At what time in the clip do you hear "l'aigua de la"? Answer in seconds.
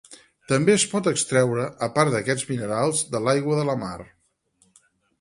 3.29-3.81